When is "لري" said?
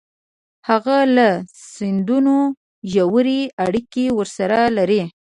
4.77-5.01